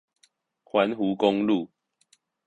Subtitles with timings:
[0.65, 1.69] 環湖公路